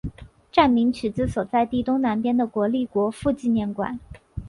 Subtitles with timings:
[0.51, 3.99] 站名取自所在地东南边的国立国父纪念馆。